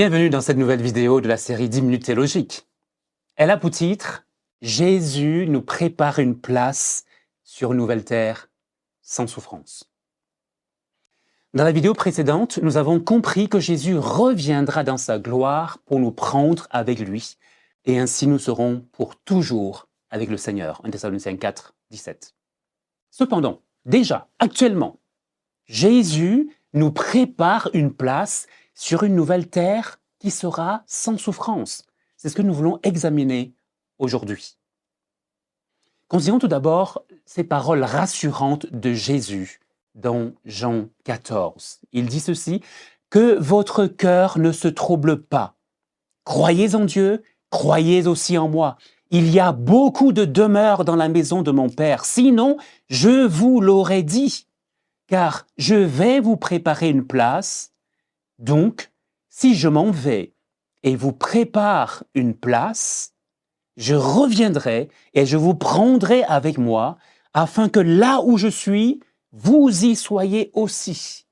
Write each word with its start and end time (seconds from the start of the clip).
Bienvenue 0.00 0.30
dans 0.30 0.40
cette 0.40 0.56
nouvelle 0.56 0.80
vidéo 0.80 1.20
de 1.20 1.28
la 1.28 1.36
série 1.36 1.68
10 1.68 1.82
minutes 1.82 2.06
théologiques. 2.06 2.66
Elle 3.36 3.50
a 3.50 3.58
pour 3.58 3.70
titre 3.70 4.24
Jésus 4.62 5.44
nous 5.46 5.60
prépare 5.60 6.20
une 6.20 6.40
place 6.40 7.04
sur 7.44 7.72
une 7.72 7.80
nouvelle 7.80 8.02
terre 8.02 8.48
sans 9.02 9.26
souffrance. 9.26 9.92
Dans 11.52 11.64
la 11.64 11.72
vidéo 11.72 11.92
précédente, 11.92 12.58
nous 12.62 12.78
avons 12.78 12.98
compris 12.98 13.50
que 13.50 13.60
Jésus 13.60 13.98
reviendra 13.98 14.84
dans 14.84 14.96
sa 14.96 15.18
gloire 15.18 15.80
pour 15.84 16.00
nous 16.00 16.12
prendre 16.12 16.66
avec 16.70 16.98
lui, 16.98 17.36
et 17.84 17.98
ainsi 17.98 18.26
nous 18.26 18.38
serons 18.38 18.86
pour 18.92 19.16
toujours 19.16 19.86
avec 20.08 20.30
le 20.30 20.38
Seigneur. 20.38 20.80
1 20.82 20.92
Thessaloniciens 20.92 21.36
4, 21.36 21.74
17. 21.90 22.34
Cependant, 23.10 23.60
déjà, 23.84 24.30
actuellement, 24.38 24.98
Jésus 25.66 26.56
nous 26.72 26.90
prépare 26.90 27.68
une 27.74 27.92
place 27.92 28.46
sur 28.80 29.02
une 29.02 29.14
nouvelle 29.14 29.46
terre 29.46 30.00
qui 30.18 30.30
sera 30.30 30.84
sans 30.86 31.18
souffrance. 31.18 31.84
C'est 32.16 32.30
ce 32.30 32.34
que 32.34 32.40
nous 32.40 32.54
voulons 32.54 32.80
examiner 32.82 33.52
aujourd'hui. 33.98 34.56
Considérons 36.08 36.38
tout 36.38 36.48
d'abord 36.48 37.04
ces 37.26 37.44
paroles 37.44 37.84
rassurantes 37.84 38.72
de 38.72 38.94
Jésus 38.94 39.60
dans 39.94 40.32
Jean 40.46 40.86
14. 41.04 41.80
Il 41.92 42.06
dit 42.06 42.20
ceci, 42.20 42.62
Que 43.10 43.38
votre 43.38 43.84
cœur 43.84 44.38
ne 44.38 44.50
se 44.50 44.68
trouble 44.68 45.24
pas. 45.24 45.56
Croyez 46.24 46.74
en 46.74 46.86
Dieu, 46.86 47.22
croyez 47.50 48.06
aussi 48.06 48.38
en 48.38 48.48
moi. 48.48 48.78
Il 49.10 49.30
y 49.30 49.40
a 49.40 49.52
beaucoup 49.52 50.12
de 50.12 50.24
demeures 50.24 50.86
dans 50.86 50.96
la 50.96 51.10
maison 51.10 51.42
de 51.42 51.50
mon 51.50 51.68
Père. 51.68 52.06
Sinon, 52.06 52.56
je 52.88 53.26
vous 53.26 53.60
l'aurais 53.60 54.04
dit, 54.04 54.46
car 55.06 55.46
je 55.58 55.74
vais 55.74 56.18
vous 56.20 56.38
préparer 56.38 56.88
une 56.88 57.06
place. 57.06 57.74
Donc, 58.40 58.90
si 59.28 59.54
je 59.54 59.68
m'en 59.68 59.90
vais 59.90 60.34
et 60.82 60.96
vous 60.96 61.12
prépare 61.12 62.04
une 62.14 62.34
place, 62.34 63.14
je 63.76 63.94
reviendrai 63.94 64.88
et 65.14 65.26
je 65.26 65.36
vous 65.36 65.54
prendrai 65.54 66.24
avec 66.24 66.58
moi, 66.58 66.96
afin 67.34 67.68
que 67.68 67.80
là 67.80 68.22
où 68.24 68.38
je 68.38 68.48
suis, 68.48 69.00
vous 69.32 69.84
y 69.84 69.94
soyez 69.94 70.50
aussi. 70.54 71.26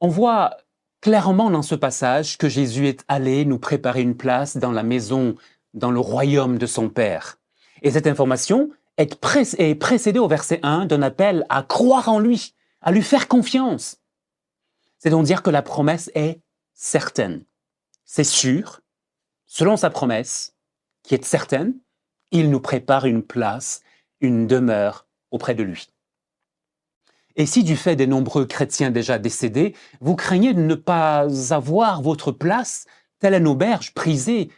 On 0.00 0.08
voit 0.08 0.56
clairement 1.00 1.50
dans 1.50 1.62
ce 1.62 1.76
passage 1.76 2.36
que 2.36 2.48
Jésus 2.48 2.88
est 2.88 3.04
allé 3.08 3.44
nous 3.44 3.58
préparer 3.58 4.02
une 4.02 4.16
place 4.16 4.56
dans 4.56 4.72
la 4.72 4.82
maison, 4.82 5.36
dans 5.74 5.90
le 5.92 6.00
royaume 6.00 6.58
de 6.58 6.66
son 6.66 6.88
Père. 6.88 7.38
Et 7.82 7.92
cette 7.92 8.08
information 8.08 8.70
est, 8.96 9.14
précédée 9.78 10.18
au 10.18 10.28
verset 10.28 10.58
1 10.62 10.86
d'un 10.86 11.02
appel 11.02 11.46
à 11.48 11.62
croire 11.62 12.08
en 12.08 12.18
lui, 12.18 12.54
à 12.80 12.90
lui 12.90 13.02
faire 13.02 13.28
confiance. 13.28 13.98
C'est 14.98 15.10
donc 15.10 15.26
dire 15.26 15.42
que 15.42 15.50
la 15.50 15.62
promesse 15.62 16.10
est 16.14 16.40
certaine. 16.72 17.44
C'est 18.04 18.24
sûr, 18.24 18.80
selon 19.46 19.76
sa 19.76 19.90
promesse, 19.90 20.54
qui 21.02 21.14
est 21.14 21.24
certaine, 21.24 21.74
il 22.30 22.50
nous 22.50 22.60
prépare 22.60 23.06
une 23.06 23.22
place, 23.22 23.82
une 24.20 24.46
demeure 24.46 25.06
auprès 25.30 25.54
de 25.54 25.62
lui. 25.62 25.88
Et 27.36 27.46
si 27.46 27.64
du 27.64 27.76
fait 27.76 27.96
des 27.96 28.06
nombreux 28.06 28.46
chrétiens 28.46 28.90
déjà 28.90 29.18
décédés, 29.18 29.74
vous 30.00 30.14
craignez 30.14 30.54
de 30.54 30.60
ne 30.60 30.74
pas 30.74 31.26
avoir 31.52 32.00
votre 32.00 32.30
place, 32.30 32.86
telle 33.18 33.34
une 33.34 33.48
auberge 33.48 33.92
prisée 33.92 34.50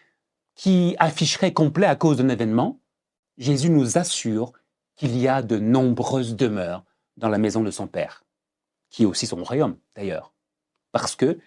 qui 0.54 0.94
afficherait 0.98 1.52
complet 1.52 1.86
à 1.86 1.96
cause 1.96 2.18
d'un 2.18 2.28
événement, 2.28 2.80
Jésus 3.38 3.70
nous 3.70 3.98
assure 3.98 4.52
qu'il 4.96 5.16
y 5.16 5.28
a 5.28 5.42
de 5.42 5.58
nombreuses 5.58 6.36
demeures 6.36 6.84
dans 7.16 7.28
la 7.28 7.38
maison 7.38 7.62
de 7.62 7.70
son 7.70 7.86
Père, 7.86 8.24
qui 8.90 9.02
est 9.02 9.06
aussi 9.06 9.26
son 9.26 9.42
royaume 9.42 9.76
d'ailleurs, 9.94 10.34
parce 10.92 11.16
que 11.16 11.38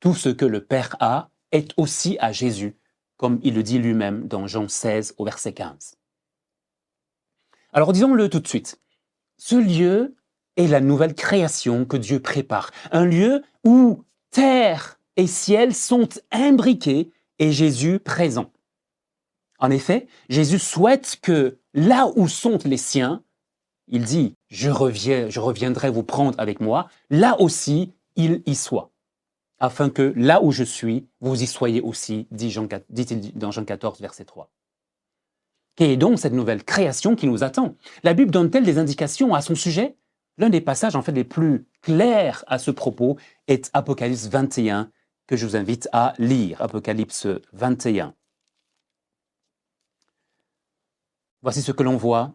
tout 0.00 0.14
ce 0.14 0.28
que 0.28 0.44
le 0.44 0.64
Père 0.64 0.96
a 1.00 1.30
est 1.52 1.72
aussi 1.76 2.16
à 2.20 2.32
Jésus, 2.32 2.76
comme 3.16 3.40
il 3.42 3.54
le 3.54 3.62
dit 3.62 3.78
lui-même 3.78 4.26
dans 4.28 4.46
Jean 4.46 4.68
16 4.68 5.14
au 5.18 5.24
verset 5.24 5.52
15. 5.52 5.96
Alors 7.72 7.92
disons-le 7.92 8.28
tout 8.28 8.40
de 8.40 8.48
suite, 8.48 8.80
ce 9.38 9.56
lieu 9.56 10.16
est 10.56 10.66
la 10.66 10.80
nouvelle 10.80 11.14
création 11.14 11.84
que 11.84 11.96
Dieu 11.96 12.20
prépare. 12.20 12.70
Un 12.90 13.04
lieu 13.04 13.42
où 13.64 14.04
terre 14.30 14.98
et 15.16 15.26
ciel 15.26 15.74
sont 15.74 16.08
imbriqués 16.30 17.10
et 17.38 17.52
Jésus 17.52 17.98
présent. 17.98 18.50
En 19.58 19.70
effet, 19.70 20.06
Jésus 20.28 20.58
souhaite 20.58 21.18
que 21.22 21.58
là 21.74 22.10
où 22.16 22.28
sont 22.28 22.58
les 22.64 22.76
siens, 22.76 23.22
il 23.88 24.04
dit, 24.04 24.34
je, 24.48 24.70
reviendrai 24.70 25.90
vous 25.90 26.02
prendre 26.02 26.38
avec 26.38 26.60
moi, 26.60 26.88
là 27.10 27.40
aussi 27.40 27.92
il 28.16 28.42
y 28.46 28.54
soit, 28.54 28.90
afin 29.58 29.90
que 29.90 30.12
là 30.16 30.42
où 30.42 30.52
je 30.52 30.64
suis, 30.64 31.06
vous 31.20 31.42
y 31.42 31.46
soyez 31.46 31.80
aussi, 31.80 32.26
dit-il 32.30 33.38
dans 33.38 33.50
Jean 33.50 33.64
14, 33.64 34.00
verset 34.00 34.24
3. 34.24 34.50
Quelle 35.76 35.90
est 35.90 35.96
donc 35.98 36.18
cette 36.18 36.32
nouvelle 36.32 36.64
création 36.64 37.14
qui 37.14 37.26
nous 37.26 37.44
attend? 37.44 37.74
La 38.02 38.14
Bible 38.14 38.30
donne-t-elle 38.30 38.64
des 38.64 38.78
indications 38.78 39.34
à 39.34 39.42
son 39.42 39.54
sujet? 39.54 39.96
L'un 40.38 40.48
des 40.48 40.60
passages 40.62 40.96
en 40.96 41.02
fait 41.02 41.12
les 41.12 41.24
plus 41.24 41.66
clairs 41.82 42.44
à 42.46 42.58
ce 42.58 42.70
propos 42.70 43.16
est 43.46 43.70
Apocalypse 43.74 44.26
21 44.28 44.90
que 45.26 45.36
je 45.36 45.46
vous 45.46 45.56
invite 45.56 45.88
à 45.92 46.14
lire. 46.18 46.62
Apocalypse 46.62 47.26
21. 47.52 48.14
Voici 51.42 51.62
ce 51.62 51.72
que 51.72 51.82
l'on 51.82 51.96
voit. 51.96 52.34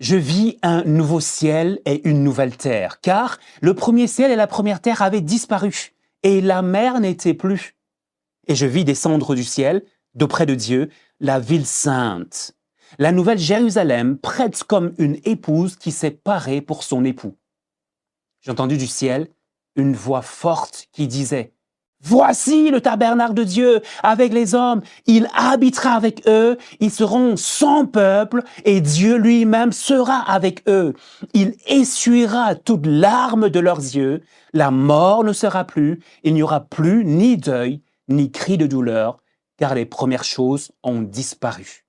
Je 0.00 0.16
vis 0.16 0.58
un 0.62 0.84
nouveau 0.84 1.20
ciel 1.20 1.80
et 1.84 2.08
une 2.08 2.22
nouvelle 2.22 2.56
terre, 2.56 3.00
car 3.00 3.38
le 3.60 3.74
premier 3.74 4.06
ciel 4.06 4.30
et 4.30 4.36
la 4.36 4.46
première 4.46 4.80
terre 4.80 5.02
avaient 5.02 5.20
disparu, 5.20 5.92
et 6.22 6.40
la 6.40 6.62
mer 6.62 7.00
n'était 7.00 7.34
plus. 7.34 7.74
Et 8.46 8.54
je 8.54 8.66
vis 8.66 8.84
descendre 8.84 9.34
du 9.34 9.44
ciel, 9.44 9.84
d'auprès 10.14 10.46
de 10.46 10.54
Dieu, 10.54 10.88
la 11.20 11.40
ville 11.40 11.66
sainte, 11.66 12.54
la 12.98 13.12
nouvelle 13.12 13.38
Jérusalem 13.38 14.18
prête 14.18 14.64
comme 14.64 14.94
une 14.98 15.18
épouse 15.24 15.76
qui 15.76 15.92
s'est 15.92 16.10
parée 16.10 16.60
pour 16.60 16.84
son 16.84 17.04
époux. 17.04 17.36
J'ai 18.40 18.50
entendu 18.50 18.76
du 18.76 18.86
ciel 18.86 19.28
une 19.76 19.94
voix 19.94 20.22
forte 20.22 20.88
qui 20.92 21.06
disait, 21.06 21.52
Voici 22.00 22.70
le 22.70 22.80
tabernacle 22.80 23.34
de 23.34 23.42
Dieu 23.42 23.82
avec 24.04 24.32
les 24.32 24.54
hommes. 24.54 24.82
Il 25.06 25.28
habitera 25.34 25.94
avec 25.94 26.26
eux. 26.28 26.56
Ils 26.78 26.92
seront 26.92 27.36
son 27.36 27.86
peuple 27.86 28.42
et 28.64 28.80
Dieu 28.80 29.16
lui-même 29.16 29.72
sera 29.72 30.18
avec 30.30 30.62
eux. 30.68 30.94
Il 31.34 31.56
essuiera 31.66 32.54
toutes 32.54 32.86
larmes 32.86 33.48
de 33.48 33.58
leurs 33.58 33.80
yeux. 33.80 34.22
La 34.52 34.70
mort 34.70 35.24
ne 35.24 35.32
sera 35.32 35.64
plus. 35.64 36.00
Il 36.22 36.34
n'y 36.34 36.42
aura 36.42 36.60
plus 36.60 37.04
ni 37.04 37.36
deuil, 37.36 37.82
ni 38.06 38.30
cri 38.30 38.58
de 38.58 38.66
douleur, 38.66 39.18
car 39.56 39.74
les 39.74 39.84
premières 39.84 40.24
choses 40.24 40.70
ont 40.84 41.02
disparu. 41.02 41.84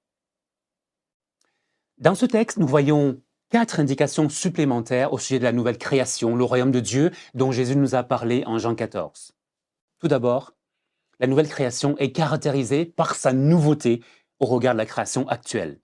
Dans 1.99 2.15
ce 2.15 2.25
texte, 2.25 2.57
nous 2.57 2.67
voyons 2.67 3.21
quatre 3.51 3.79
indications 3.79 4.27
supplémentaires 4.27 5.13
au 5.13 5.19
sujet 5.19 5.39
de 5.39 5.43
la 5.43 5.51
nouvelle 5.51 5.77
création, 5.77 6.35
le 6.35 6.43
royaume 6.43 6.71
de 6.71 6.79
Dieu 6.79 7.11
dont 7.35 7.51
Jésus 7.51 7.75
nous 7.75 7.93
a 7.93 8.03
parlé 8.03 8.43
en 8.47 8.57
Jean 8.57 8.73
14. 8.73 9.33
Tout 9.99 10.07
d'abord, 10.07 10.53
la 11.19 11.27
nouvelle 11.27 11.49
création 11.49 11.97
est 11.97 12.11
caractérisée 12.13 12.85
par 12.85 13.15
sa 13.15 13.33
nouveauté 13.33 14.01
au 14.39 14.45
regard 14.45 14.73
de 14.73 14.77
la 14.77 14.85
création 14.85 15.27
actuelle. 15.27 15.81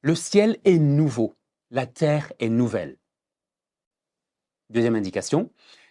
Le 0.00 0.14
ciel 0.14 0.58
est 0.64 0.78
nouveau, 0.78 1.34
la 1.70 1.86
terre 1.86 2.32
est 2.38 2.48
nouvelle. 2.48 2.98
Deuxième 4.70 4.94
indication, 4.94 5.50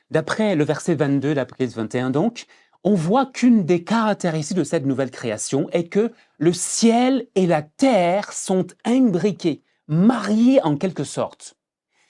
d'après 0.10 0.56
le 0.56 0.64
verset 0.64 0.96
22 0.96 1.36
d'Apocalypse 1.36 1.76
21 1.76 2.10
donc, 2.10 2.46
on 2.84 2.96
voit 2.96 3.26
qu'une 3.26 3.64
des 3.66 3.84
caractéristiques 3.84 4.58
de 4.58 4.64
cette 4.64 4.86
nouvelle 4.86 5.12
création 5.12 5.70
est 5.72 5.88
que 5.88 6.12
le 6.38 6.54
ciel 6.54 7.28
et 7.36 7.46
la 7.46 7.62
terre 7.62 8.32
sont 8.34 8.68
imbriqués, 8.86 9.62
mariés 9.88 10.62
en 10.64 10.78
quelque 10.78 11.04
sorte. 11.04 11.56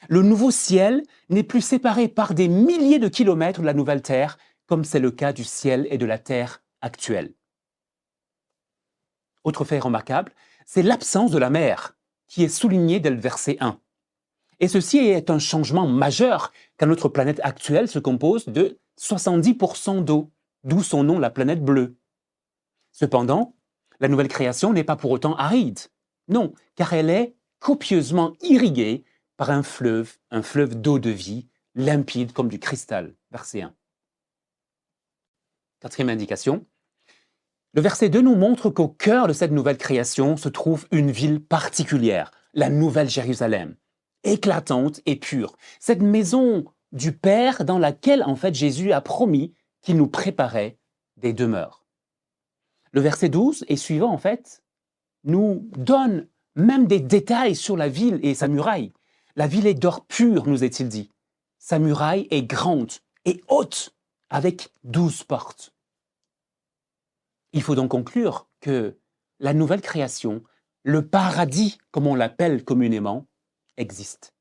Le 0.08 0.22
nouveau 0.22 0.50
ciel 0.50 1.04
n'est 1.30 1.44
plus 1.44 1.62
séparé 1.62 2.08
par 2.08 2.34
des 2.34 2.48
milliers 2.48 3.00
de 3.00 3.08
kilomètres 3.08 3.62
de 3.62 3.66
la 3.66 3.74
nouvelle 3.74 4.02
terre, 4.02 4.38
comme 4.72 4.86
c'est 4.86 5.00
le 5.00 5.12
cas 5.12 5.34
du 5.34 5.44
ciel 5.44 5.86
et 5.90 5.98
de 5.98 6.06
la 6.06 6.18
terre 6.18 6.64
actuelle. 6.80 7.34
Autre 9.44 9.66
fait 9.66 9.80
remarquable, 9.80 10.32
c'est 10.66 10.82
l'absence 10.82 11.30
de 11.32 11.38
la 11.38 11.50
mer, 11.50 11.98
qui 12.30 12.46
est 12.46 12.48
soulignée 12.48 13.02
dès 13.02 13.10
le 13.10 13.20
verset 13.20 13.58
1. 13.60 13.78
Et 14.62 14.70
ceci 14.70 15.00
est 15.00 15.30
un 15.30 15.40
changement 15.40 15.88
majeur, 15.88 16.54
car 16.78 16.88
notre 16.88 17.10
planète 17.10 17.42
actuelle 17.44 17.90
se 17.90 18.00
compose 18.00 18.46
de 18.46 18.80
70% 18.98 20.06
d'eau 20.06 20.32
d'où 20.64 20.82
son 20.82 21.04
nom 21.04 21.20
la 21.20 21.32
planète 21.32 21.62
bleue. 21.62 21.98
Cependant, 22.94 23.58
la 24.00 24.08
nouvelle 24.08 24.30
création 24.30 24.72
n'est 24.72 24.86
pas 24.86 24.96
pour 24.96 25.12
autant 25.12 25.36
aride. 25.36 25.80
Non, 26.30 26.54
car 26.76 26.94
elle 26.94 27.10
est 27.10 27.36
copieusement 27.60 28.36
irriguée 28.40 29.04
par 29.36 29.50
un 29.50 29.64
fleuve, 29.64 30.16
un 30.30 30.42
fleuve 30.42 30.80
d'eau 30.80 30.98
de 30.98 31.10
vie, 31.10 31.50
limpide 31.76 32.32
comme 32.32 32.48
du 32.48 32.58
cristal. 32.58 33.16
Verset 33.32 33.64
1. 33.64 33.76
Quatrième 35.82 36.10
indication. 36.10 36.64
Le 37.74 37.82
verset 37.82 38.10
2 38.10 38.22
nous 38.22 38.36
montre 38.36 38.70
qu'au 38.70 38.88
cœur 38.88 39.28
de 39.28 39.34
cette 39.34 39.52
nouvelle 39.52 39.80
création 39.80 40.38
se 40.38 40.48
trouve 40.48 40.88
une 40.92 41.10
ville 41.10 41.44
particulière, 41.44 42.32
la 42.54 42.70
Nouvelle 42.70 43.10
Jérusalem, 43.10 43.76
éclatante 44.24 45.02
et 45.08 45.16
pure. 45.16 45.58
Cette 45.80 46.04
maison 46.04 46.66
du 46.92 47.14
Père 47.14 47.66
dans 47.66 47.80
laquelle 47.80 48.24
en 48.24 48.36
fait 48.36 48.54
Jésus 48.54 48.92
a 48.92 49.02
promis 49.02 49.56
qu'il 49.82 49.98
nous 49.98 50.08
préparait 50.08 50.78
des 51.18 51.34
demeures. 51.34 51.84
Le 52.92 53.02
verset 53.02 53.30
12 53.30 53.66
et 53.68 53.78
suivant, 53.78 54.12
en 54.12 54.20
fait, 54.20 54.64
nous 55.24 55.68
donne 55.78 56.28
même 56.56 56.86
des 56.86 57.00
détails 57.00 57.56
sur 57.56 57.76
la 57.76 57.88
ville 57.88 58.20
et 58.22 58.36
sa 58.36 58.48
muraille. 58.48 58.94
La 59.36 59.48
ville 59.48 59.66
est 59.66 59.74
d'or 59.74 60.06
pur, 60.06 60.46
nous 60.46 60.64
est-il 60.64 60.90
dit. 60.90 61.10
Sa 61.58 61.80
muraille 61.80 62.28
est 62.30 62.44
grande 62.44 62.92
et 63.26 63.42
haute, 63.48 63.96
avec 64.32 64.70
douze 64.84 65.24
portes. 65.24 65.76
Il 67.54 67.62
faut 67.62 67.76
donc 67.76 67.92
conclure 67.92 68.48
que 68.62 68.98
la 69.40 69.54
nouvelle 69.54 69.82
création, 69.82 70.42
le 70.84 71.06
paradis, 71.06 71.78
comme 71.92 72.08
on 72.08 72.16
l'appelle 72.16 72.64
communément, 72.64 73.28
existe. 73.78 74.34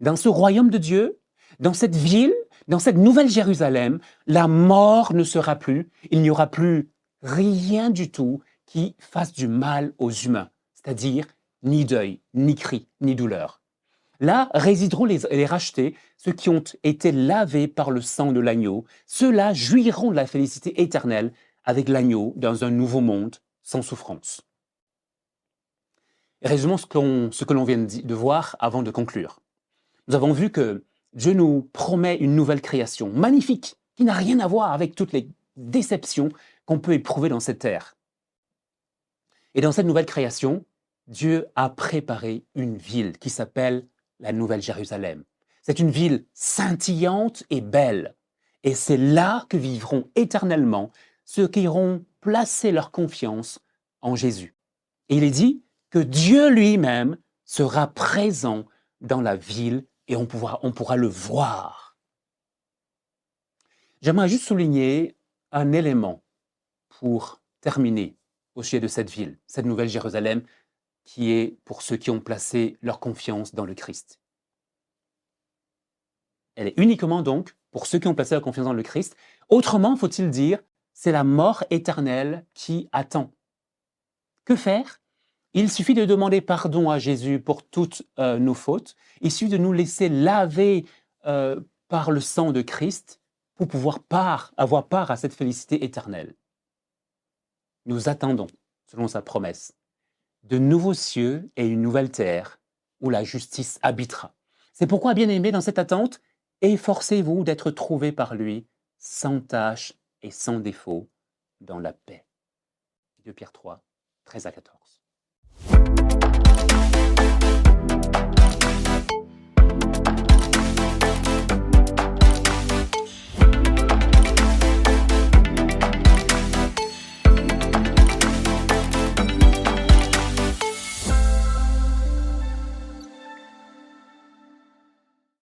Dans 0.00 0.16
ce 0.16 0.28
royaume 0.28 0.70
de 0.70 0.78
Dieu, 0.78 1.20
dans 1.60 1.74
cette 1.74 1.94
ville, 1.94 2.34
dans 2.68 2.78
cette 2.78 2.96
nouvelle 2.96 3.28
Jérusalem, 3.28 4.00
la 4.26 4.48
mort 4.48 5.12
ne 5.12 5.24
sera 5.24 5.56
plus, 5.56 5.90
il 6.10 6.22
n'y 6.22 6.30
aura 6.30 6.46
plus 6.46 6.90
rien 7.22 7.90
du 7.90 8.10
tout 8.10 8.40
qui 8.64 8.96
fasse 8.98 9.32
du 9.32 9.46
mal 9.46 9.92
aux 9.98 10.10
humains, 10.10 10.50
c'est-à-dire 10.74 11.26
ni 11.62 11.84
deuil, 11.84 12.20
ni 12.34 12.54
cri, 12.54 12.88
ni 13.00 13.14
douleur. 13.14 13.60
Là 14.20 14.50
résideront 14.54 15.04
les, 15.04 15.46
rachetés, 15.46 15.94
ceux 16.16 16.32
qui 16.32 16.48
ont 16.48 16.64
été 16.82 17.12
lavés 17.12 17.68
par 17.68 17.90
le 17.90 18.00
sang 18.00 18.32
de 18.32 18.40
l'agneau. 18.40 18.84
Ceux-là 19.06 19.52
jouiront 19.52 20.10
de 20.10 20.16
la 20.16 20.26
félicité 20.26 20.80
éternelle 20.80 21.32
avec 21.64 21.88
l'agneau 21.88 22.32
dans 22.36 22.64
un 22.64 22.70
nouveau 22.70 23.00
monde 23.00 23.36
sans 23.62 23.82
souffrance. 23.82 24.42
Résumons 26.42 26.76
ce, 26.76 26.86
ce 27.30 27.44
que 27.44 27.54
l'on 27.54 27.64
vient 27.64 27.78
de 27.78 28.14
voir 28.14 28.56
avant 28.58 28.82
de 28.82 28.90
conclure. 28.90 29.40
Nous 30.08 30.14
avons 30.14 30.32
vu 30.32 30.50
que 30.50 30.84
Dieu 31.12 31.32
nous 31.32 31.68
promet 31.72 32.16
une 32.16 32.36
nouvelle 32.36 32.60
création 32.60 33.10
magnifique 33.10 33.76
qui 33.96 34.04
n'a 34.04 34.12
rien 34.12 34.38
à 34.40 34.46
voir 34.46 34.72
avec 34.72 34.94
toutes 34.94 35.12
les 35.12 35.28
déceptions 35.56 36.28
qu'on 36.64 36.78
peut 36.78 36.92
éprouver 36.92 37.28
dans 37.28 37.40
cette 37.40 37.60
terre. 37.60 37.96
Et 39.54 39.62
dans 39.62 39.72
cette 39.72 39.86
nouvelle 39.86 40.06
création, 40.06 40.64
Dieu 41.06 41.46
a 41.56 41.70
préparé 41.70 42.44
une 42.54 42.76
ville 42.76 43.16
qui 43.18 43.30
s'appelle 43.30 43.86
la 44.20 44.32
Nouvelle 44.32 44.62
Jérusalem. 44.62 45.24
C'est 45.62 45.78
une 45.78 45.90
ville 45.90 46.26
scintillante 46.32 47.44
et 47.50 47.60
belle. 47.60 48.14
Et 48.62 48.74
c'est 48.74 48.96
là 48.96 49.46
que 49.48 49.56
vivront 49.56 50.10
éternellement 50.14 50.90
ceux 51.24 51.48
qui 51.48 51.66
auront 51.66 52.04
placé 52.20 52.72
leur 52.72 52.90
confiance 52.90 53.58
en 54.00 54.16
Jésus. 54.16 54.54
Et 55.08 55.16
il 55.16 55.24
est 55.24 55.30
dit 55.30 55.62
que 55.90 55.98
Dieu 55.98 56.48
lui-même 56.50 57.16
sera 57.44 57.88
présent 57.88 58.66
dans 59.00 59.20
la 59.20 59.36
ville 59.36 59.86
et 60.08 60.16
on 60.16 60.26
pourra, 60.26 60.60
on 60.62 60.72
pourra 60.72 60.96
le 60.96 61.08
voir. 61.08 61.96
J'aimerais 64.02 64.28
juste 64.28 64.44
souligner 64.44 65.16
un 65.52 65.72
élément 65.72 66.22
pour 66.88 67.40
terminer 67.60 68.16
au 68.54 68.62
sujet 68.62 68.80
de 68.80 68.88
cette 68.88 69.10
ville, 69.10 69.38
cette 69.46 69.66
nouvelle 69.66 69.88
Jérusalem 69.88 70.42
qui 71.06 71.30
est 71.30 71.56
pour 71.64 71.80
ceux 71.80 71.96
qui 71.96 72.10
ont 72.10 72.20
placé 72.20 72.76
leur 72.82 73.00
confiance 73.00 73.54
dans 73.54 73.64
le 73.64 73.74
Christ. 73.74 74.20
Elle 76.56 76.66
est 76.66 76.78
uniquement 76.78 77.22
donc 77.22 77.56
pour 77.70 77.86
ceux 77.86 77.98
qui 77.98 78.08
ont 78.08 78.14
placé 78.14 78.34
leur 78.34 78.42
confiance 78.42 78.66
dans 78.66 78.72
le 78.74 78.82
Christ. 78.82 79.16
Autrement, 79.48 79.96
faut-il 79.96 80.30
dire, 80.30 80.58
c'est 80.92 81.12
la 81.12 81.24
mort 81.24 81.64
éternelle 81.70 82.44
qui 82.54 82.88
attend. 82.92 83.32
Que 84.44 84.56
faire? 84.56 85.00
Il 85.54 85.70
suffit 85.70 85.94
de 85.94 86.04
demander 86.04 86.40
pardon 86.40 86.90
à 86.90 86.98
Jésus 86.98 87.40
pour 87.40 87.66
toutes 87.66 88.02
euh, 88.18 88.38
nos 88.38 88.54
fautes. 88.54 88.94
Il 89.20 89.32
suffit 89.32 89.50
de 89.50 89.56
nous 89.56 89.72
laisser 89.72 90.08
laver 90.08 90.84
euh, 91.24 91.60
par 91.88 92.10
le 92.10 92.20
sang 92.20 92.52
de 92.52 92.62
Christ 92.62 93.20
pour 93.54 93.68
pouvoir 93.68 94.00
avoir 94.56 94.88
part 94.88 95.10
à 95.10 95.16
cette 95.16 95.34
félicité 95.34 95.82
éternelle. 95.84 96.34
Nous 97.86 98.08
attendons, 98.08 98.48
selon 98.90 99.08
sa 99.08 99.22
promesse, 99.22 99.72
de 100.48 100.58
nouveaux 100.58 100.94
cieux 100.94 101.50
et 101.56 101.66
une 101.66 101.82
nouvelle 101.82 102.10
terre 102.10 102.60
où 103.00 103.10
la 103.10 103.24
justice 103.24 103.78
habitera. 103.82 104.34
C'est 104.72 104.86
pourquoi, 104.86 105.14
bien 105.14 105.28
aimé, 105.28 105.50
dans 105.50 105.60
cette 105.60 105.78
attente, 105.78 106.20
efforcez-vous 106.60 107.42
d'être 107.42 107.70
trouvés 107.70 108.12
par 108.12 108.34
lui 108.34 108.66
sans 108.98 109.40
tâche 109.40 109.92
et 110.22 110.30
sans 110.30 110.60
défaut 110.60 111.08
dans 111.60 111.78
la 111.78 111.92
paix. 111.92 112.24
2 113.24 113.32
Pierre 113.32 113.52
3, 113.52 113.82
13 114.24 114.46
à 114.46 114.52
14. 114.52 115.02